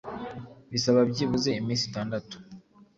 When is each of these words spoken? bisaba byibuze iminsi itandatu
bisaba 0.71 0.99
byibuze 1.11 1.49
iminsi 1.59 1.83
itandatu 1.89 2.35